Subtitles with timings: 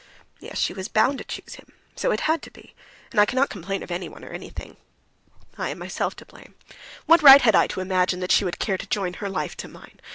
[0.39, 1.73] "Yes, she was bound to choose him.
[1.95, 2.73] So it had to be,
[3.11, 4.77] and I cannot complain of anyone or anything.
[5.59, 6.55] I am myself to blame.
[7.05, 9.99] What right had I to imagine she would care to join her life to mine?